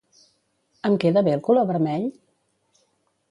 Em 0.89 0.95
queda 1.03 1.23
bé 1.27 1.35
el 1.39 1.45
color 1.49 1.69
vermell? 1.73 2.09